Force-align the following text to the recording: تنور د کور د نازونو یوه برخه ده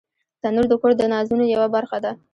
تنور 0.41 0.65
د 0.69 0.73
کور 0.81 0.91
د 0.97 1.01
نازونو 1.13 1.43
یوه 1.53 1.67
برخه 1.75 1.97
ده 2.03 2.11